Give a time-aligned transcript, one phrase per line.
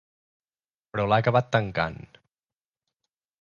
[0.95, 2.01] Però l’ha acabat tancant.